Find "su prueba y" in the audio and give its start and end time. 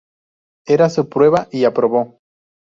0.89-1.63